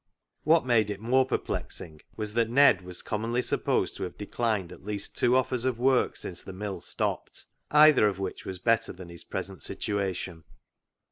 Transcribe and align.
What 0.45 0.65
made 0.65 0.89
it 0.89 0.99
more 0.99 1.27
perplexing 1.27 2.01
was 2.17 2.33
that 2.33 2.49
Ned 2.49 2.81
was 2.81 3.03
commonly 3.03 3.43
supposed 3.43 3.95
to 3.97 4.03
have 4.03 4.17
declined 4.17 4.71
at 4.71 4.83
least 4.83 5.15
two 5.15 5.35
offers 5.35 5.63
of 5.63 5.77
work 5.77 6.15
since 6.15 6.41
the 6.41 6.53
mill 6.53 6.81
stopped, 6.81 7.45
either 7.69 8.07
of 8.07 8.17
which 8.17 8.43
was 8.43 8.57
better 8.57 8.91
than 8.93 9.09
his 9.09 9.23
present 9.23 9.61
situation. 9.61 10.43